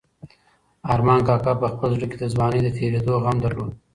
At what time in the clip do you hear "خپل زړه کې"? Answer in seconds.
1.73-2.17